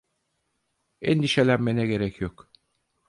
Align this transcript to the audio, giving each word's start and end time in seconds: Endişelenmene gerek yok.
Endişelenmene 1.01 1.85
gerek 1.85 2.21
yok. 2.21 2.49